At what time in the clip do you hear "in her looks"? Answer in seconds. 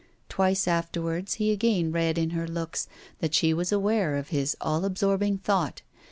2.17-2.87